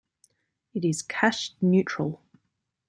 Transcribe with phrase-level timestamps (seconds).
[0.73, 2.23] It is Cash Neutral.